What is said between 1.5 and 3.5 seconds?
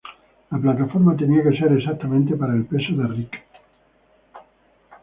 ser exactamente para el peso de Ric.